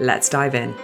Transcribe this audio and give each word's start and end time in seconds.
Let's 0.00 0.28
dive 0.28 0.54
in. 0.54 0.74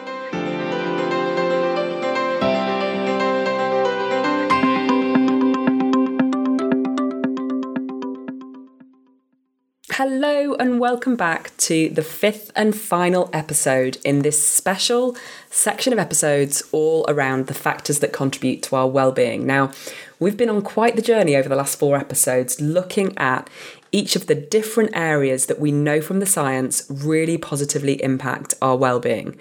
Hello, 9.93 10.55
and 10.57 10.81
welcome 10.81 11.15
back 11.15 11.57
to 11.59 11.89
the 11.91 12.03
fifth 12.03 12.51
and 12.57 12.75
final 12.77 13.31
episode 13.33 13.99
in 14.05 14.23
this 14.23 14.45
special 14.47 15.17
section 15.49 15.93
of 15.93 16.01
episodes 16.01 16.65
all 16.73 17.05
around 17.09 17.47
the 17.47 17.55
factors 17.55 18.01
that 18.01 18.13
contribute 18.13 18.65
to 18.65 18.75
our 18.75 18.89
well-being. 18.89 19.47
Now, 19.47 19.71
we've 20.19 20.37
been 20.37 20.51
on 20.51 20.63
quite 20.63 20.97
the 20.97 21.03
journey 21.03 21.37
over 21.37 21.49
the 21.49 21.55
last 21.55 21.79
four 21.79 21.97
episodes 21.97 22.61
looking 22.61 23.17
at 23.17 23.49
each 23.95 24.17
of 24.17 24.27
the 24.27 24.35
different 24.35 24.91
areas 24.93 25.47
that 25.47 25.61
we 25.61 25.71
know 25.71 26.01
from 26.01 26.19
the 26.19 26.27
science 26.27 26.85
really 26.91 27.39
positively 27.39 28.03
impact 28.03 28.53
our 28.61 28.77
well-being. 28.77 29.39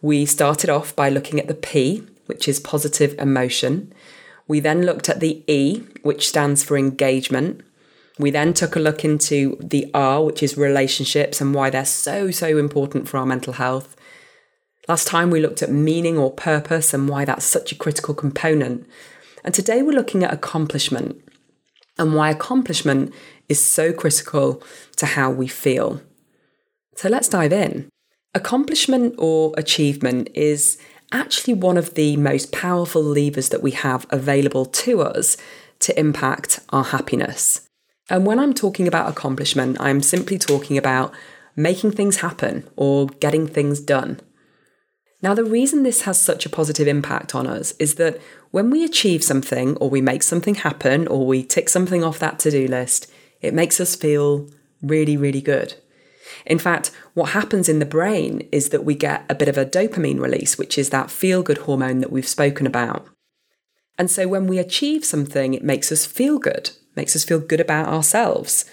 We 0.00 0.24
started 0.26 0.70
off 0.70 0.94
by 0.94 1.08
looking 1.08 1.40
at 1.40 1.48
the 1.48 1.54
P, 1.54 2.04
which 2.26 2.46
is 2.46 2.60
positive 2.60 3.18
emotion. 3.18 3.92
We 4.46 4.60
then 4.60 4.82
looked 4.82 5.08
at 5.08 5.18
the 5.18 5.42
E, 5.48 5.80
which 6.02 6.28
stands 6.28 6.62
for 6.62 6.78
engagement. 6.78 7.62
We 8.16 8.30
then 8.30 8.54
took 8.54 8.76
a 8.76 8.80
look 8.80 9.04
into 9.04 9.58
the 9.60 9.90
R, 9.92 10.22
which 10.22 10.40
is 10.40 10.56
relationships 10.56 11.40
and 11.40 11.52
why 11.52 11.70
they're 11.70 11.84
so, 11.84 12.30
so 12.30 12.58
important 12.58 13.08
for 13.08 13.18
our 13.18 13.26
mental 13.26 13.54
health. 13.54 13.96
Last 14.86 15.08
time 15.08 15.30
we 15.30 15.40
looked 15.40 15.62
at 15.62 15.72
meaning 15.72 16.16
or 16.16 16.30
purpose 16.30 16.94
and 16.94 17.08
why 17.08 17.24
that's 17.24 17.44
such 17.44 17.72
a 17.72 17.76
critical 17.76 18.14
component. 18.14 18.86
And 19.42 19.52
today 19.52 19.82
we're 19.82 19.98
looking 19.98 20.22
at 20.22 20.32
accomplishment 20.32 21.20
and 21.98 22.14
why 22.14 22.30
accomplishment 22.30 23.12
is 23.48 23.64
so 23.64 23.92
critical 23.92 24.62
to 24.96 25.06
how 25.06 25.30
we 25.30 25.46
feel. 25.46 26.00
So 26.96 27.08
let's 27.08 27.28
dive 27.28 27.52
in. 27.52 27.88
Accomplishment 28.34 29.14
or 29.18 29.54
achievement 29.56 30.28
is 30.34 30.78
actually 31.12 31.54
one 31.54 31.76
of 31.76 31.94
the 31.94 32.16
most 32.16 32.52
powerful 32.52 33.02
levers 33.02 33.48
that 33.50 33.62
we 33.62 33.70
have 33.70 34.06
available 34.10 34.66
to 34.66 35.02
us 35.02 35.36
to 35.80 35.98
impact 35.98 36.60
our 36.70 36.84
happiness. 36.84 37.68
And 38.08 38.24
when 38.26 38.38
I'm 38.38 38.54
talking 38.54 38.86
about 38.86 39.08
accomplishment, 39.08 39.76
I'm 39.80 40.02
simply 40.02 40.38
talking 40.38 40.78
about 40.78 41.12
making 41.56 41.92
things 41.92 42.18
happen 42.18 42.68
or 42.76 43.06
getting 43.06 43.46
things 43.46 43.80
done. 43.80 44.20
Now, 45.22 45.34
the 45.34 45.44
reason 45.44 45.82
this 45.82 46.02
has 46.02 46.20
such 46.20 46.44
a 46.44 46.50
positive 46.50 46.86
impact 46.86 47.34
on 47.34 47.46
us 47.46 47.72
is 47.78 47.94
that 47.94 48.20
when 48.50 48.70
we 48.70 48.84
achieve 48.84 49.24
something 49.24 49.76
or 49.78 49.88
we 49.88 50.00
make 50.00 50.22
something 50.22 50.56
happen 50.56 51.08
or 51.08 51.26
we 51.26 51.42
tick 51.42 51.68
something 51.68 52.04
off 52.04 52.18
that 52.18 52.38
to 52.40 52.50
do 52.50 52.68
list, 52.68 53.10
it 53.40 53.54
makes 53.54 53.80
us 53.80 53.96
feel 53.96 54.48
really, 54.82 55.16
really 55.16 55.40
good. 55.40 55.74
In 56.44 56.58
fact, 56.58 56.90
what 57.14 57.30
happens 57.30 57.68
in 57.68 57.78
the 57.78 57.86
brain 57.86 58.48
is 58.52 58.70
that 58.70 58.84
we 58.84 58.94
get 58.94 59.24
a 59.28 59.34
bit 59.34 59.48
of 59.48 59.56
a 59.56 59.66
dopamine 59.66 60.20
release, 60.20 60.58
which 60.58 60.76
is 60.76 60.90
that 60.90 61.10
feel 61.10 61.42
good 61.42 61.58
hormone 61.58 62.00
that 62.00 62.12
we've 62.12 62.26
spoken 62.26 62.66
about. 62.66 63.06
And 63.98 64.10
so 64.10 64.28
when 64.28 64.46
we 64.46 64.58
achieve 64.58 65.04
something, 65.04 65.54
it 65.54 65.64
makes 65.64 65.90
us 65.90 66.04
feel 66.04 66.38
good, 66.38 66.70
makes 66.94 67.16
us 67.16 67.24
feel 67.24 67.38
good 67.38 67.60
about 67.60 67.88
ourselves. 67.88 68.64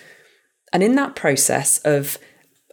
And 0.72 0.84
in 0.84 0.96
that 0.96 1.16
process 1.16 1.78
of 1.80 2.18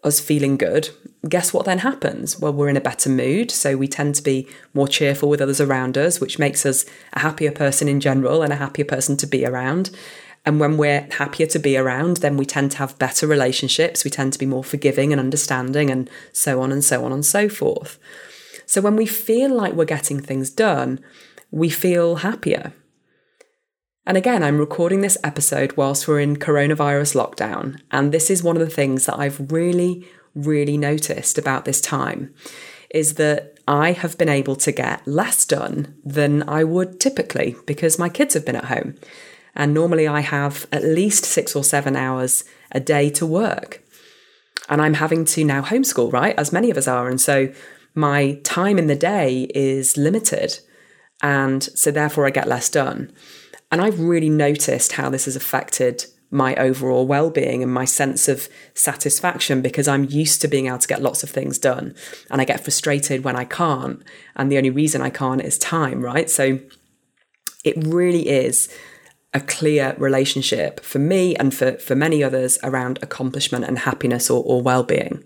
us 0.02 0.18
feeling 0.18 0.56
good, 0.56 0.88
guess 1.28 1.52
what 1.52 1.66
then 1.66 1.80
happens? 1.80 2.40
Well, 2.40 2.52
we're 2.52 2.70
in 2.70 2.76
a 2.76 2.80
better 2.80 3.10
mood, 3.10 3.50
so 3.50 3.76
we 3.76 3.86
tend 3.86 4.14
to 4.16 4.22
be 4.22 4.48
more 4.72 4.88
cheerful 4.88 5.28
with 5.28 5.40
others 5.40 5.60
around 5.60 5.98
us, 5.98 6.20
which 6.20 6.38
makes 6.38 6.64
us 6.64 6.84
a 7.12 7.20
happier 7.20 7.52
person 7.52 7.86
in 7.86 8.00
general 8.00 8.42
and 8.42 8.52
a 8.52 8.56
happier 8.56 8.86
person 8.86 9.16
to 9.18 9.26
be 9.26 9.44
around. 9.44 9.90
And 10.50 10.58
when 10.58 10.78
we're 10.78 11.06
happier 11.12 11.46
to 11.46 11.60
be 11.60 11.76
around, 11.76 12.16
then 12.16 12.36
we 12.36 12.44
tend 12.44 12.72
to 12.72 12.78
have 12.78 12.98
better 12.98 13.24
relationships. 13.24 14.02
We 14.02 14.10
tend 14.10 14.32
to 14.32 14.38
be 14.38 14.46
more 14.46 14.64
forgiving 14.64 15.12
and 15.12 15.20
understanding, 15.20 15.90
and 15.90 16.10
so 16.32 16.60
on 16.60 16.72
and 16.72 16.82
so 16.82 17.04
on 17.04 17.12
and 17.12 17.24
so 17.24 17.48
forth. 17.48 18.00
So 18.66 18.80
when 18.80 18.96
we 18.96 19.06
feel 19.06 19.54
like 19.54 19.74
we're 19.74 19.84
getting 19.84 20.18
things 20.18 20.50
done, 20.50 20.98
we 21.52 21.70
feel 21.70 22.16
happier. 22.16 22.72
And 24.04 24.16
again, 24.16 24.42
I'm 24.42 24.58
recording 24.58 25.02
this 25.02 25.16
episode 25.22 25.76
whilst 25.76 26.08
we're 26.08 26.18
in 26.18 26.34
coronavirus 26.34 27.14
lockdown. 27.14 27.80
And 27.92 28.10
this 28.10 28.28
is 28.28 28.42
one 28.42 28.56
of 28.56 28.66
the 28.66 28.74
things 28.74 29.06
that 29.06 29.20
I've 29.20 29.52
really, 29.52 30.04
really 30.34 30.76
noticed 30.76 31.38
about 31.38 31.64
this 31.64 31.80
time 31.80 32.34
is 32.92 33.14
that 33.14 33.56
I 33.68 33.92
have 33.92 34.18
been 34.18 34.28
able 34.28 34.56
to 34.56 34.72
get 34.72 35.06
less 35.06 35.44
done 35.44 35.96
than 36.04 36.42
I 36.48 36.64
would 36.64 36.98
typically 36.98 37.54
because 37.66 38.00
my 38.00 38.08
kids 38.08 38.34
have 38.34 38.44
been 38.44 38.56
at 38.56 38.64
home. 38.64 38.96
And 39.54 39.74
normally 39.74 40.06
I 40.06 40.20
have 40.20 40.66
at 40.72 40.84
least 40.84 41.24
six 41.24 41.56
or 41.56 41.64
seven 41.64 41.96
hours 41.96 42.44
a 42.72 42.80
day 42.80 43.10
to 43.10 43.26
work. 43.26 43.82
And 44.68 44.80
I'm 44.80 44.94
having 44.94 45.24
to 45.26 45.44
now 45.44 45.62
homeschool, 45.62 46.12
right? 46.12 46.38
As 46.38 46.52
many 46.52 46.70
of 46.70 46.76
us 46.76 46.86
are. 46.86 47.08
And 47.08 47.20
so 47.20 47.52
my 47.94 48.38
time 48.44 48.78
in 48.78 48.86
the 48.86 48.96
day 48.96 49.48
is 49.54 49.96
limited. 49.96 50.60
And 51.22 51.62
so 51.62 51.90
therefore 51.90 52.26
I 52.26 52.30
get 52.30 52.48
less 52.48 52.68
done. 52.68 53.12
And 53.72 53.80
I've 53.80 54.00
really 54.00 54.30
noticed 54.30 54.92
how 54.92 55.10
this 55.10 55.24
has 55.24 55.36
affected 55.36 56.06
my 56.30 56.54
overall 56.56 57.06
well-being 57.06 57.62
and 57.62 57.72
my 57.72 57.84
sense 57.84 58.28
of 58.28 58.48
satisfaction 58.74 59.62
because 59.62 59.88
I'm 59.88 60.04
used 60.04 60.40
to 60.42 60.48
being 60.48 60.66
able 60.66 60.78
to 60.78 60.88
get 60.88 61.02
lots 61.02 61.22
of 61.22 61.30
things 61.30 61.58
done 61.58 61.94
and 62.30 62.40
I 62.40 62.44
get 62.44 62.62
frustrated 62.62 63.24
when 63.24 63.34
I 63.34 63.44
can't 63.44 64.02
and 64.36 64.50
the 64.50 64.56
only 64.56 64.70
reason 64.70 65.02
I 65.02 65.10
can't 65.10 65.42
is 65.42 65.58
time 65.58 66.00
right 66.02 66.30
so 66.30 66.60
it 67.64 67.74
really 67.84 68.28
is 68.28 68.72
a 69.32 69.40
clear 69.40 69.94
relationship 69.98 70.80
for 70.80 70.98
me 70.98 71.36
and 71.36 71.54
for, 71.54 71.72
for 71.78 71.94
many 71.94 72.22
others 72.22 72.58
around 72.62 72.98
accomplishment 73.02 73.64
and 73.64 73.80
happiness 73.80 74.28
or, 74.28 74.42
or 74.44 74.60
well 74.60 74.82
being. 74.82 75.22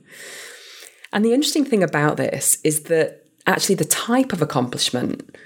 And 1.12 1.24
the 1.24 1.32
interesting 1.32 1.64
thing 1.64 1.82
about 1.82 2.16
this 2.16 2.58
is 2.64 2.84
that 2.84 3.24
actually 3.46 3.76
the 3.76 3.84
type 3.84 4.32
of 4.32 4.42
accomplishment 4.42 5.36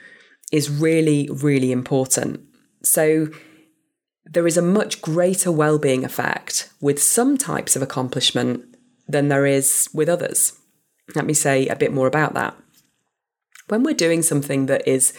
is 0.50 0.70
really, 0.70 1.28
really 1.30 1.72
important. 1.72 2.40
So 2.82 3.28
there 4.24 4.46
is 4.46 4.56
a 4.56 4.62
much 4.62 5.00
greater 5.02 5.52
well 5.52 5.78
being 5.78 6.04
effect 6.04 6.70
with 6.80 7.02
some 7.02 7.36
types 7.36 7.76
of 7.76 7.82
accomplishment 7.82 8.64
than 9.06 9.28
there 9.28 9.46
is 9.46 9.88
with 9.94 10.08
others. 10.08 10.52
Let 11.14 11.26
me 11.26 11.34
say 11.34 11.66
a 11.68 11.76
bit 11.76 11.92
more 11.92 12.06
about 12.06 12.34
that. 12.34 12.56
When 13.68 13.82
we're 13.82 13.94
doing 13.94 14.22
something 14.22 14.66
that 14.66 14.86
is 14.86 15.12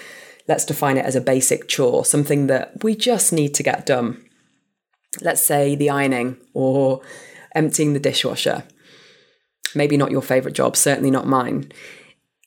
let's 0.50 0.66
define 0.66 0.98
it 0.98 1.06
as 1.06 1.16
a 1.16 1.22
basic 1.22 1.68
chore, 1.68 2.04
something 2.04 2.48
that 2.48 2.84
we 2.84 2.96
just 2.96 3.32
need 3.32 3.54
to 3.54 3.62
get 3.62 3.86
done. 3.86 4.26
Let's 5.22 5.42
say 5.42 5.76
the 5.76 5.92
ironing 5.92 6.38
or 6.56 7.02
emptying 7.54 7.94
the 7.94 8.00
dishwasher. 8.00 8.64
Maybe 9.76 9.96
not 9.96 10.10
your 10.10 10.24
favourite 10.24 10.56
job, 10.56 10.76
certainly 10.76 11.12
not 11.12 11.28
mine. 11.28 11.72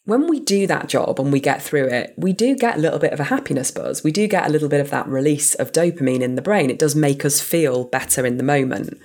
When 0.05 0.27
we 0.29 0.41
do 0.41 0.67
that 0.67 0.89
job 0.89 1.21
and 1.21 1.33
we 1.33 1.39
get 1.39 1.63
through 1.63 1.87
it, 1.87 2.13
we 2.17 2.33
do 2.33 2.57
get 2.57 2.77
a 2.77 2.81
little 2.81 2.99
bit 2.99 3.13
of 3.13 3.21
a 3.21 3.25
happiness 3.25 3.71
buzz. 3.71 4.03
We 4.03 4.11
do 4.11 4.27
get 4.27 4.47
a 4.47 4.51
little 4.51 4.69
bit 4.69 4.81
of 4.81 4.91
that 4.91 5.07
release 5.07 5.55
of 5.55 5.71
dopamine 5.71 6.23
in 6.23 6.35
the 6.35 6.43
brain. 6.43 6.71
It 6.71 6.81
does 6.81 6.97
make 6.97 7.25
us 7.25 7.41
feel 7.41 7.85
better 7.85 8.27
in 8.27 8.37
the 8.37 8.43
moment. 8.43 9.01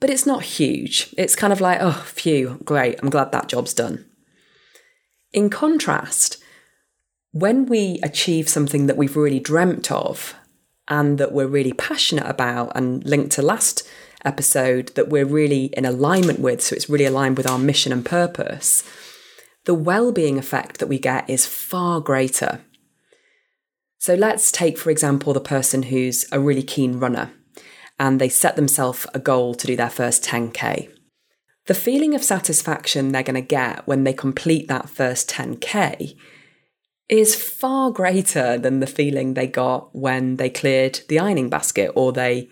But 0.00 0.08
it's 0.08 0.24
not 0.24 0.44
huge. 0.44 1.14
It's 1.18 1.36
kind 1.36 1.52
of 1.52 1.60
like, 1.60 1.76
oh, 1.82 2.02
phew, 2.06 2.58
great, 2.64 2.98
I'm 3.02 3.10
glad 3.10 3.32
that 3.32 3.48
job's 3.48 3.74
done. 3.74 4.06
In 5.30 5.50
contrast, 5.50 6.39
when 7.32 7.66
we 7.66 8.00
achieve 8.02 8.48
something 8.48 8.86
that 8.86 8.96
we've 8.96 9.16
really 9.16 9.40
dreamt 9.40 9.90
of 9.92 10.34
and 10.88 11.18
that 11.18 11.32
we're 11.32 11.46
really 11.46 11.72
passionate 11.72 12.26
about 12.26 12.72
and 12.74 13.04
linked 13.04 13.32
to 13.32 13.42
last 13.42 13.88
episode 14.24 14.88
that 14.96 15.08
we're 15.08 15.24
really 15.24 15.66
in 15.66 15.84
alignment 15.84 16.40
with, 16.40 16.60
so 16.60 16.74
it's 16.74 16.90
really 16.90 17.04
aligned 17.04 17.36
with 17.36 17.48
our 17.48 17.58
mission 17.58 17.92
and 17.92 18.04
purpose, 18.04 18.82
the 19.64 19.74
well-being 19.74 20.38
effect 20.38 20.78
that 20.78 20.88
we 20.88 20.98
get 20.98 21.28
is 21.30 21.46
far 21.46 22.00
greater. 22.00 22.60
So 23.98 24.14
let's 24.14 24.50
take, 24.50 24.78
for 24.78 24.90
example, 24.90 25.32
the 25.32 25.40
person 25.40 25.84
who's 25.84 26.26
a 26.32 26.40
really 26.40 26.62
keen 26.62 26.98
runner 26.98 27.30
and 27.98 28.20
they 28.20 28.30
set 28.30 28.56
themselves 28.56 29.06
a 29.14 29.18
goal 29.18 29.54
to 29.54 29.66
do 29.66 29.76
their 29.76 29.90
first 29.90 30.24
10K. 30.24 30.90
The 31.66 31.74
feeling 31.74 32.14
of 32.14 32.24
satisfaction 32.24 33.12
they're 33.12 33.22
going 33.22 33.34
to 33.34 33.42
get 33.42 33.86
when 33.86 34.04
they 34.04 34.14
complete 34.14 34.66
that 34.68 34.88
first 34.88 35.30
10K 35.30 36.16
is 37.10 37.34
far 37.34 37.90
greater 37.90 38.56
than 38.56 38.80
the 38.80 38.86
feeling 38.86 39.34
they 39.34 39.46
got 39.46 39.94
when 39.94 40.36
they 40.36 40.48
cleared 40.48 41.00
the 41.08 41.18
ironing 41.18 41.50
basket 41.50 41.90
or 41.94 42.12
they 42.12 42.48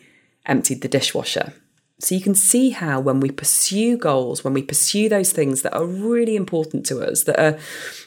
emptied 0.47 0.83
the 0.83 0.89
dishwasher. 0.89 1.53
So 2.01 2.15
you 2.15 2.21
can 2.21 2.35
see 2.35 2.71
how 2.71 3.01
when 3.01 3.21
we 3.21 3.31
pursue 3.31 3.97
goals, 3.97 4.45
when 4.45 4.55
we 4.55 4.63
pursue 4.63 5.09
those 5.09 5.33
things 5.33 5.63
that 5.63 5.75
are 5.75 5.87
really 5.87 6.37
important 6.37 6.87
to 6.87 7.01
us, 7.01 7.25
that 7.25 7.41
are 7.41 7.59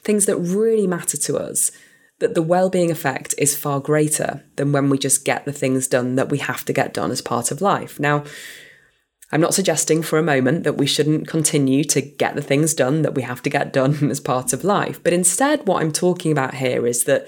things 0.03 0.25
that 0.25 0.37
really 0.37 0.87
matter 0.87 1.17
to 1.17 1.37
us, 1.37 1.71
that 2.19 2.35
the 2.35 2.41
well-being 2.41 2.91
effect 2.91 3.33
is 3.37 3.57
far 3.57 3.79
greater 3.79 4.43
than 4.55 4.71
when 4.71 4.89
we 4.89 4.97
just 4.97 5.25
get 5.25 5.45
the 5.45 5.51
things 5.51 5.87
done 5.87 6.15
that 6.15 6.29
we 6.29 6.37
have 6.37 6.63
to 6.65 6.73
get 6.73 6.93
done 6.93 7.11
as 7.11 7.21
part 7.21 7.51
of 7.51 7.61
life. 7.61 7.99
Now, 7.99 8.23
I'm 9.31 9.41
not 9.41 9.53
suggesting 9.53 10.01
for 10.01 10.19
a 10.19 10.23
moment 10.23 10.65
that 10.65 10.77
we 10.77 10.85
shouldn't 10.85 11.27
continue 11.27 11.83
to 11.85 12.01
get 12.01 12.35
the 12.35 12.41
things 12.41 12.73
done 12.73 13.01
that 13.03 13.15
we 13.15 13.21
have 13.21 13.41
to 13.43 13.49
get 13.49 13.71
done 13.71 14.09
as 14.11 14.19
part 14.19 14.53
of 14.53 14.63
life, 14.63 15.01
but 15.03 15.13
instead 15.13 15.67
what 15.67 15.81
I'm 15.81 15.91
talking 15.91 16.31
about 16.31 16.55
here 16.55 16.85
is 16.85 17.05
that 17.05 17.27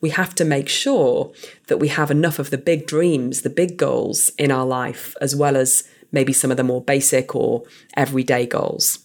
we 0.00 0.10
have 0.10 0.34
to 0.36 0.44
make 0.44 0.68
sure 0.68 1.32
that 1.68 1.78
we 1.78 1.88
have 1.88 2.10
enough 2.10 2.38
of 2.38 2.50
the 2.50 2.58
big 2.58 2.86
dreams, 2.86 3.42
the 3.42 3.50
big 3.50 3.76
goals 3.76 4.30
in 4.38 4.50
our 4.50 4.66
life, 4.66 5.14
as 5.20 5.34
well 5.34 5.56
as 5.56 5.84
maybe 6.12 6.32
some 6.32 6.50
of 6.50 6.56
the 6.56 6.64
more 6.64 6.82
basic 6.82 7.34
or 7.34 7.64
everyday 7.96 8.46
goals. 8.46 9.00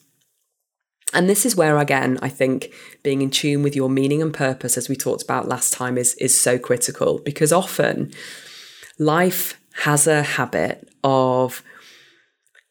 And 1.14 1.28
this 1.28 1.46
is 1.46 1.56
where, 1.56 1.78
again, 1.78 2.20
I 2.22 2.30
think 2.30 2.72
being 3.02 3.22
in 3.22 3.32
tune 3.32 3.64
with 3.64 3.76
your 3.76 3.90
meaning 3.90 4.22
and 4.22 4.34
purpose, 4.34 4.78
as 4.78 4.90
we 4.90 4.96
talked 4.96 5.24
about 5.24 5.48
last 5.48 5.74
time, 5.74 5.98
is, 5.98 6.14
is 6.16 6.40
so 6.40 6.60
critical 6.60 7.20
because 7.20 7.52
often 7.52 8.12
life 9.00 9.60
has 9.84 10.06
a 10.06 10.22
habit 10.22 10.88
of 11.04 11.64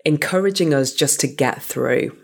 encouraging 0.04 0.72
us 0.72 0.92
just 0.92 1.20
to 1.20 1.26
get 1.26 1.62
through. 1.62 2.16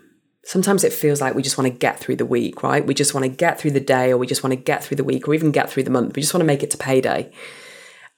Sometimes 0.43 0.83
it 0.83 0.93
feels 0.93 1.21
like 1.21 1.33
we 1.33 1.41
just 1.41 1.57
want 1.57 1.71
to 1.71 1.77
get 1.77 1.99
through 1.99 2.17
the 2.17 2.25
week, 2.25 2.61
right? 2.61 2.85
We 2.85 2.93
just 2.93 3.13
want 3.13 3.23
to 3.23 3.29
get 3.29 3.59
through 3.59 3.71
the 3.71 3.79
day, 3.79 4.11
or 4.11 4.17
we 4.17 4.27
just 4.27 4.43
want 4.43 4.51
to 4.51 4.57
get 4.57 4.83
through 4.83 4.97
the 4.97 5.03
week, 5.03 5.27
or 5.27 5.33
even 5.33 5.51
get 5.51 5.69
through 5.69 5.83
the 5.83 5.91
month. 5.91 6.15
We 6.15 6.21
just 6.21 6.33
want 6.33 6.41
to 6.41 6.47
make 6.47 6.63
it 6.63 6.71
to 6.71 6.77
payday. 6.77 7.31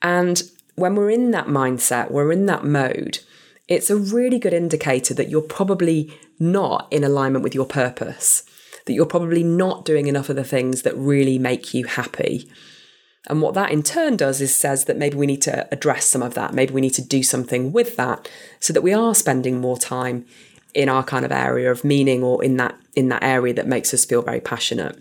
And 0.01 0.41
when 0.75 0.95
we're 0.95 1.09
in 1.09 1.31
that 1.31 1.47
mindset, 1.47 2.11
we're 2.11 2.31
in 2.31 2.45
that 2.47 2.65
mode, 2.65 3.19
it's 3.67 3.89
a 3.89 3.97
really 3.97 4.39
good 4.39 4.53
indicator 4.53 5.13
that 5.13 5.29
you're 5.29 5.41
probably 5.41 6.13
not 6.39 6.87
in 6.91 7.03
alignment 7.03 7.43
with 7.43 7.55
your 7.55 7.65
purpose, 7.65 8.43
that 8.85 8.93
you're 8.93 9.05
probably 9.05 9.43
not 9.43 9.85
doing 9.85 10.07
enough 10.07 10.29
of 10.29 10.35
the 10.35 10.43
things 10.43 10.83
that 10.83 10.95
really 10.95 11.39
make 11.39 11.73
you 11.73 11.85
happy. 11.85 12.49
And 13.27 13.41
what 13.41 13.53
that 13.55 13.71
in 13.71 13.83
turn 13.83 14.15
does 14.15 14.41
is 14.41 14.55
says 14.55 14.85
that 14.85 14.97
maybe 14.97 15.17
we 15.17 15.27
need 15.27 15.41
to 15.43 15.67
address 15.71 16.05
some 16.05 16.23
of 16.23 16.33
that. 16.35 16.53
Maybe 16.53 16.73
we 16.73 16.81
need 16.81 16.93
to 16.95 17.01
do 17.01 17.23
something 17.23 17.73
with 17.73 17.97
that 17.97 18.29
so 18.59 18.73
that 18.73 18.81
we 18.81 18.93
are 18.93 19.13
spending 19.13 19.59
more 19.59 19.77
time 19.77 20.25
in 20.73 20.89
our 20.89 21.03
kind 21.03 21.25
of 21.25 21.31
area 21.31 21.69
of 21.69 21.83
meaning 21.83 22.23
or 22.23 22.43
in 22.43 22.57
that 22.57 22.75
in 22.95 23.09
that 23.09 23.23
area 23.23 23.53
that 23.53 23.67
makes 23.67 23.93
us 23.93 24.05
feel 24.05 24.21
very 24.21 24.39
passionate. 24.39 24.97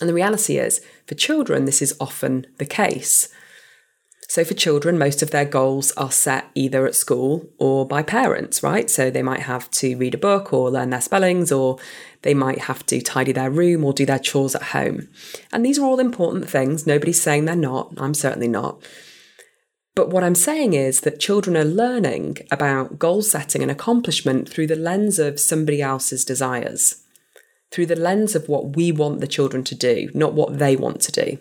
And 0.00 0.08
the 0.08 0.14
reality 0.14 0.58
is, 0.58 0.80
for 1.06 1.14
children, 1.14 1.66
this 1.66 1.80
is 1.80 1.94
often 2.00 2.46
the 2.58 2.66
case. 2.66 3.28
So, 4.28 4.42
for 4.42 4.54
children, 4.54 4.98
most 4.98 5.22
of 5.22 5.30
their 5.30 5.44
goals 5.44 5.92
are 5.92 6.10
set 6.10 6.46
either 6.54 6.86
at 6.86 6.94
school 6.94 7.48
or 7.58 7.86
by 7.86 8.02
parents, 8.02 8.62
right? 8.62 8.88
So, 8.88 9.10
they 9.10 9.22
might 9.22 9.40
have 9.40 9.70
to 9.72 9.96
read 9.96 10.14
a 10.14 10.18
book 10.18 10.52
or 10.52 10.70
learn 10.70 10.90
their 10.90 11.00
spellings, 11.00 11.52
or 11.52 11.78
they 12.22 12.34
might 12.34 12.62
have 12.62 12.86
to 12.86 13.00
tidy 13.00 13.32
their 13.32 13.50
room 13.50 13.84
or 13.84 13.92
do 13.92 14.06
their 14.06 14.18
chores 14.18 14.54
at 14.54 14.62
home. 14.62 15.08
And 15.52 15.64
these 15.64 15.78
are 15.78 15.84
all 15.84 16.00
important 16.00 16.48
things. 16.48 16.86
Nobody's 16.86 17.20
saying 17.20 17.44
they're 17.44 17.54
not. 17.54 17.92
I'm 17.98 18.14
certainly 18.14 18.48
not. 18.48 18.82
But 19.94 20.10
what 20.10 20.24
I'm 20.24 20.34
saying 20.34 20.72
is 20.72 21.02
that 21.02 21.20
children 21.20 21.56
are 21.56 21.64
learning 21.64 22.38
about 22.50 22.98
goal 22.98 23.22
setting 23.22 23.62
and 23.62 23.70
accomplishment 23.70 24.48
through 24.48 24.66
the 24.66 24.74
lens 24.76 25.18
of 25.18 25.38
somebody 25.38 25.80
else's 25.80 26.24
desires, 26.24 27.04
through 27.70 27.86
the 27.86 27.94
lens 27.94 28.34
of 28.34 28.48
what 28.48 28.74
we 28.74 28.90
want 28.90 29.20
the 29.20 29.28
children 29.28 29.62
to 29.64 29.74
do, 29.74 30.10
not 30.12 30.34
what 30.34 30.58
they 30.58 30.74
want 30.74 31.00
to 31.02 31.12
do. 31.12 31.38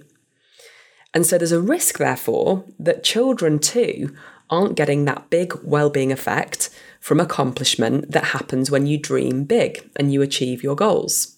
And 1.14 1.26
so 1.26 1.38
there's 1.38 1.52
a 1.52 1.62
risk, 1.62 2.00
therefore, 2.00 2.66
that 2.80 3.04
children 3.04 3.60
too 3.60 4.16
aren't 4.50 4.76
getting 4.76 5.06
that 5.06 5.30
big 5.30 5.54
well-being 5.64 6.12
effect 6.12 6.70
from 7.00 7.20
accomplishment 7.20 8.12
that 8.12 8.26
happens 8.26 8.72
when 8.72 8.88
you 8.88 8.98
dream 8.98 9.44
big 9.44 9.90
and 9.96 10.12
you 10.12 10.22
achieve 10.22 10.64
your 10.64 10.76
goals. 10.76 11.38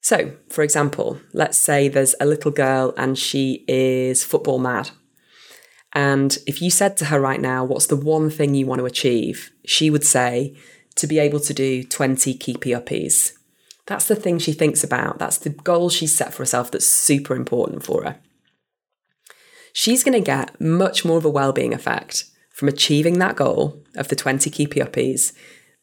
So, 0.00 0.32
for 0.50 0.62
example, 0.62 1.20
let's 1.32 1.56
say 1.56 1.88
there's 1.88 2.14
a 2.20 2.26
little 2.26 2.50
girl 2.50 2.92
and 2.96 3.18
she 3.18 3.64
is 3.68 4.24
football 4.24 4.58
mad. 4.58 4.90
And 5.92 6.36
if 6.46 6.60
you 6.60 6.70
said 6.70 6.96
to 6.98 7.06
her 7.06 7.20
right 7.20 7.40
now, 7.40 7.64
what's 7.64 7.86
the 7.86 7.96
one 7.96 8.28
thing 8.28 8.54
you 8.54 8.66
want 8.66 8.80
to 8.80 8.86
achieve? 8.86 9.50
She 9.64 9.90
would 9.90 10.04
say, 10.04 10.56
to 10.96 11.06
be 11.06 11.18
able 11.18 11.40
to 11.40 11.54
do 11.54 11.84
20 11.84 12.34
keepy 12.34 12.70
uppies. 12.70 13.32
That's 13.86 14.08
the 14.08 14.16
thing 14.16 14.38
she 14.38 14.52
thinks 14.52 14.82
about. 14.84 15.18
That's 15.18 15.38
the 15.38 15.50
goal 15.50 15.88
she's 15.88 16.14
set 16.14 16.34
for 16.34 16.42
herself 16.42 16.70
that's 16.70 16.86
super 16.86 17.34
important 17.34 17.82
for 17.82 18.04
her 18.04 18.18
she's 19.72 20.04
going 20.04 20.12
to 20.12 20.24
get 20.24 20.60
much 20.60 21.04
more 21.04 21.18
of 21.18 21.24
a 21.24 21.30
well-being 21.30 21.74
effect 21.74 22.24
from 22.50 22.68
achieving 22.68 23.18
that 23.18 23.36
goal 23.36 23.82
of 23.96 24.08
the 24.08 24.16
20 24.16 24.48
keepy 24.50 24.80
uppies 24.80 25.32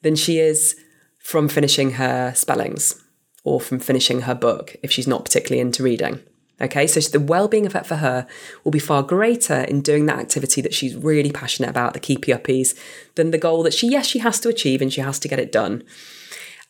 than 0.01 0.15
she 0.15 0.39
is 0.39 0.75
from 1.17 1.49
finishing 1.49 1.91
her 1.91 2.33
spellings 2.33 3.03
or 3.43 3.59
from 3.59 3.79
finishing 3.79 4.21
her 4.21 4.35
book 4.35 4.75
if 4.83 4.91
she's 4.91 5.07
not 5.07 5.25
particularly 5.25 5.59
into 5.59 5.83
reading. 5.83 6.19
Okay, 6.61 6.87
so 6.87 6.99
the 6.99 7.19
well-being 7.21 7.65
effect 7.65 7.85
for 7.85 7.95
her 7.97 8.27
will 8.63 8.71
be 8.71 8.79
far 8.79 9.01
greater 9.01 9.61
in 9.61 9.81
doing 9.81 10.05
that 10.07 10.19
activity 10.19 10.59
that 10.61 10.73
she's 10.73 10.95
really 10.95 11.31
passionate 11.31 11.69
about, 11.69 11.93
the 11.93 12.01
keepy 12.01 12.33
uppies, 12.33 12.77
than 13.15 13.31
the 13.31 13.37
goal 13.37 13.63
that 13.63 13.73
she, 13.73 13.87
yes, 13.87 14.05
she 14.05 14.19
has 14.19 14.41
to 14.41 14.49
achieve 14.49 14.81
and 14.81 14.91
she 14.91 14.99
has 14.99 15.19
to 15.19 15.29
get 15.29 15.39
it 15.39 15.53
done. 15.53 15.83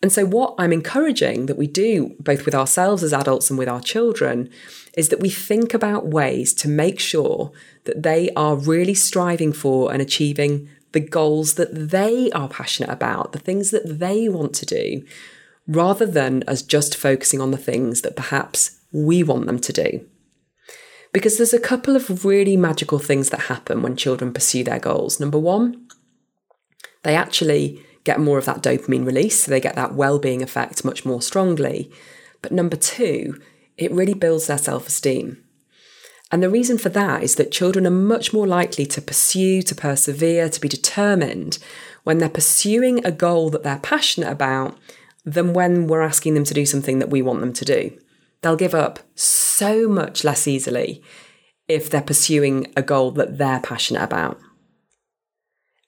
And 0.02 0.12
so, 0.12 0.26
what 0.26 0.56
I'm 0.58 0.72
encouraging 0.72 1.48
that 1.48 1.58
we 1.58 1.68
do, 1.68 2.16
both 2.20 2.46
with 2.46 2.56
ourselves 2.56 3.04
as 3.04 3.12
adults 3.12 3.50
and 3.50 3.60
with 3.60 3.68
our 3.68 3.82
children, 3.82 4.50
is 4.96 5.10
that 5.10 5.20
we 5.20 5.30
think 5.30 5.74
about 5.74 6.08
ways 6.08 6.54
to 6.56 6.70
make 6.70 7.00
sure 7.00 7.52
that 7.84 8.04
they 8.04 8.30
are 8.36 8.56
really 8.56 8.94
striving 8.94 9.52
for 9.52 9.92
and 9.92 10.02
achieving 10.02 10.70
the 10.94 11.02
goals 11.02 11.56
that 11.56 11.90
they 11.90 12.32
are 12.32 12.48
passionate 12.48 12.90
about, 12.90 13.34
the 13.34 13.40
things 13.40 13.72
that 13.72 14.00
they 14.00 14.30
want 14.30 14.54
to 14.56 14.66
do, 14.66 15.04
rather 15.68 16.06
than 16.06 16.44
as 16.48 16.64
just 16.64 16.96
focusing 16.96 17.42
on 17.42 17.52
the 17.52 17.58
things 17.58 18.02
that 18.02 18.16
perhaps 18.16 18.80
we 18.92 19.22
want 19.22 19.46
them 19.48 19.60
to 19.60 19.74
do. 19.74 20.06
Because 21.12 21.38
there's 21.38 21.54
a 21.54 21.60
couple 21.60 21.96
of 21.96 22.24
really 22.24 22.56
magical 22.56 23.00
things 23.00 23.32
that 23.32 23.42
happen 23.42 23.82
when 23.82 23.96
children 23.96 24.34
pursue 24.34 24.64
their 24.64 24.80
goals. 24.80 25.20
Number 25.20 25.40
one, 25.40 25.88
they 27.04 27.16
actually 27.16 27.84
get 28.04 28.20
more 28.20 28.38
of 28.38 28.46
that 28.46 28.64
dopamine 28.64 29.06
release, 29.06 29.44
so 29.44 29.52
they 29.52 29.60
get 29.60 29.76
that 29.76 29.94
well 29.94 30.20
being 30.20 30.42
effect 30.42 30.86
much 30.86 31.06
more 31.06 31.22
strongly. 31.22 31.92
But 32.42 32.52
number 32.52 32.76
two, 32.76 33.40
it 33.78 33.92
really 33.92 34.14
builds 34.14 34.48
their 34.48 34.58
self 34.58 34.88
esteem. 34.88 35.44
And 36.32 36.44
the 36.44 36.50
reason 36.50 36.78
for 36.78 36.90
that 36.90 37.24
is 37.24 37.36
that 37.36 37.52
children 37.52 37.88
are 37.88 37.92
much 37.92 38.34
more 38.34 38.46
likely 38.46 38.86
to 38.88 39.02
pursue, 39.02 39.62
to 39.64 39.74
persevere, 39.74 40.48
to 40.50 40.62
be 40.62 40.68
determined 40.68 41.58
when 42.04 42.20
they're 42.20 42.30
pursuing 42.30 43.04
a 43.04 43.12
goal 43.12 43.50
that 43.50 43.64
they're 43.64 43.80
passionate 43.80 44.32
about 44.32 44.78
than 45.26 45.54
when 45.54 45.88
we're 45.88 46.02
asking 46.02 46.36
them 46.36 46.44
to 46.44 46.54
do 46.54 46.66
something 46.66 47.00
that 47.00 47.10
we 47.10 47.22
want 47.22 47.40
them 47.40 47.54
to 47.54 47.66
do. 47.66 47.98
They'll 48.42 48.56
give 48.56 48.76
up 48.76 49.00
so 49.16 49.88
much 49.90 50.24
less 50.24 50.48
easily 50.48 51.04
if 51.68 51.90
they're 51.90 52.02
pursuing 52.02 52.72
a 52.76 52.82
goal 52.82 53.12
that 53.12 53.38
they're 53.38 53.60
passionate 53.60 54.04
about. 54.04 54.40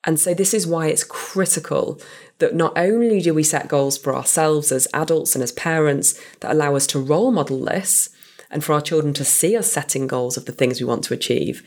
And 0.03 0.19
so, 0.19 0.33
this 0.33 0.53
is 0.53 0.65
why 0.65 0.87
it's 0.87 1.03
critical 1.03 1.99
that 2.39 2.55
not 2.55 2.73
only 2.75 3.21
do 3.21 3.33
we 3.33 3.43
set 3.43 3.67
goals 3.67 3.97
for 3.97 4.15
ourselves 4.15 4.71
as 4.71 4.87
adults 4.93 5.35
and 5.35 5.43
as 5.43 5.51
parents 5.51 6.19
that 6.39 6.51
allow 6.51 6.75
us 6.75 6.87
to 6.87 6.99
role 6.99 7.31
model 7.31 7.63
this 7.65 8.09
and 8.49 8.63
for 8.63 8.73
our 8.73 8.81
children 8.81 9.13
to 9.13 9.23
see 9.23 9.55
us 9.55 9.71
setting 9.71 10.07
goals 10.07 10.37
of 10.37 10.45
the 10.45 10.51
things 10.51 10.79
we 10.79 10.87
want 10.87 11.03
to 11.03 11.13
achieve, 11.13 11.63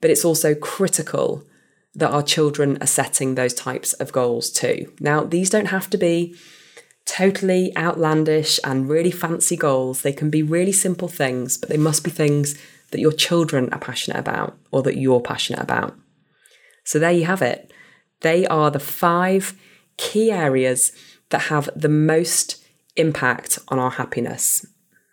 but 0.00 0.10
it's 0.10 0.24
also 0.24 0.54
critical 0.54 1.44
that 1.94 2.10
our 2.10 2.22
children 2.22 2.76
are 2.80 2.86
setting 2.86 3.34
those 3.34 3.54
types 3.54 3.92
of 3.94 4.12
goals 4.12 4.50
too. 4.50 4.92
Now, 5.00 5.24
these 5.24 5.50
don't 5.50 5.66
have 5.66 5.90
to 5.90 5.98
be 5.98 6.34
totally 7.04 7.76
outlandish 7.76 8.60
and 8.64 8.88
really 8.88 9.10
fancy 9.10 9.56
goals. 9.56 10.02
They 10.02 10.12
can 10.12 10.30
be 10.30 10.42
really 10.42 10.72
simple 10.72 11.08
things, 11.08 11.56
but 11.56 11.68
they 11.68 11.76
must 11.76 12.04
be 12.04 12.10
things 12.10 12.56
that 12.90 13.00
your 13.00 13.12
children 13.12 13.68
are 13.72 13.78
passionate 13.78 14.18
about 14.18 14.56
or 14.70 14.82
that 14.82 14.96
you're 14.96 15.20
passionate 15.20 15.62
about. 15.62 15.96
So 16.84 16.98
there 16.98 17.12
you 17.12 17.24
have 17.24 17.42
it. 17.42 17.72
They 18.20 18.46
are 18.46 18.70
the 18.70 18.78
five 18.80 19.58
key 19.96 20.30
areas 20.30 20.92
that 21.30 21.42
have 21.42 21.70
the 21.74 21.88
most 21.88 22.62
impact 22.96 23.58
on 23.68 23.78
our 23.78 23.90
happiness. 23.90 24.66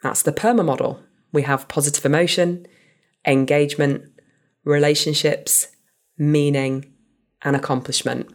That's 0.04 0.22
the 0.22 0.32
PERMA 0.32 0.64
model. 0.64 1.02
We 1.32 1.44
have 1.44 1.68
positive 1.68 2.06
emotion, 2.06 2.66
engagement, 3.26 4.12
relationships, 4.64 5.68
meaning, 6.18 6.92
and 7.42 7.56
accomplishment. 7.56 8.30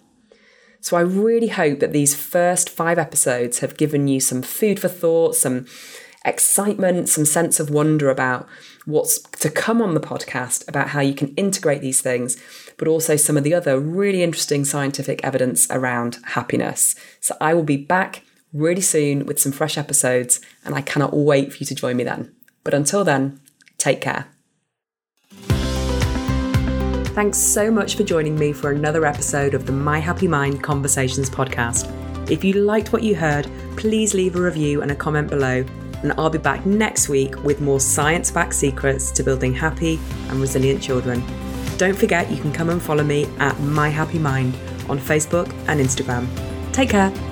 So 0.80 0.96
I 0.96 1.02
really 1.02 1.48
hope 1.48 1.78
that 1.80 1.92
these 1.92 2.14
first 2.14 2.68
five 2.68 2.98
episodes 2.98 3.60
have 3.60 3.76
given 3.76 4.08
you 4.08 4.20
some 4.20 4.42
food 4.42 4.80
for 4.80 4.88
thought, 4.88 5.36
some 5.36 5.66
excitement, 6.24 7.08
some 7.08 7.24
sense 7.24 7.58
of 7.60 7.70
wonder 7.70 8.10
about 8.10 8.48
what's 8.84 9.20
to 9.20 9.50
come 9.50 9.80
on 9.82 9.94
the 9.94 10.00
podcast, 10.00 10.66
about 10.68 10.88
how 10.88 11.00
you 11.00 11.14
can 11.14 11.34
integrate 11.34 11.80
these 11.80 12.00
things, 12.00 12.36
but 12.78 12.88
also 12.88 13.16
some 13.16 13.36
of 13.36 13.44
the 13.44 13.54
other 13.54 13.78
really 13.78 14.22
interesting 14.22 14.64
scientific 14.64 15.22
evidence 15.24 15.68
around 15.70 16.18
happiness. 16.24 16.94
So 17.20 17.36
I 17.40 17.54
will 17.54 17.62
be 17.62 17.76
back 17.76 18.22
really 18.52 18.80
soon 18.80 19.26
with 19.26 19.40
some 19.40 19.52
fresh 19.52 19.78
episodes, 19.78 20.40
and 20.64 20.74
I 20.74 20.80
cannot 20.82 21.16
wait 21.16 21.52
for 21.52 21.58
you 21.58 21.66
to 21.66 21.74
join 21.74 21.96
me 21.96 22.04
then. 22.04 22.34
But 22.64 22.74
until 22.74 23.04
then, 23.04 23.40
take 23.78 24.00
care. 24.00 24.26
Thanks 27.14 27.38
so 27.38 27.70
much 27.70 27.96
for 27.96 28.04
joining 28.04 28.38
me 28.38 28.52
for 28.52 28.70
another 28.70 29.04
episode 29.04 29.52
of 29.52 29.66
the 29.66 29.72
My 29.72 29.98
Happy 29.98 30.26
Mind 30.26 30.62
Conversations 30.62 31.28
podcast. 31.28 31.90
If 32.30 32.42
you 32.42 32.54
liked 32.54 32.92
what 32.92 33.02
you 33.02 33.14
heard, 33.14 33.50
please 33.76 34.14
leave 34.14 34.36
a 34.36 34.40
review 34.40 34.80
and 34.80 34.90
a 34.90 34.94
comment 34.94 35.28
below, 35.28 35.64
and 36.02 36.12
I'll 36.18 36.30
be 36.30 36.38
back 36.38 36.66
next 36.66 37.08
week 37.08 37.42
with 37.42 37.60
more 37.60 37.80
science 37.80 38.30
backed 38.30 38.54
secrets 38.54 39.10
to 39.12 39.22
building 39.22 39.54
happy 39.54 39.98
and 40.28 40.40
resilient 40.40 40.82
children. 40.82 41.22
Don't 41.78 41.96
forget 41.96 42.30
you 42.30 42.40
can 42.40 42.52
come 42.52 42.70
and 42.70 42.80
follow 42.80 43.04
me 43.04 43.26
at 43.38 43.58
My 43.60 43.88
Happy 43.88 44.18
Mind 44.18 44.54
on 44.88 44.98
Facebook 44.98 45.52
and 45.68 45.80
Instagram. 45.80 46.26
Take 46.72 46.90
care. 46.90 47.31